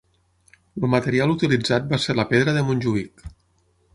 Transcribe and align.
El 0.79 0.85
material 0.93 1.33
utilitzat 1.33 1.85
va 1.93 2.01
ser 2.07 2.17
la 2.21 2.27
pedra 2.33 2.57
de 2.57 2.65
Montjuïc. 2.71 3.25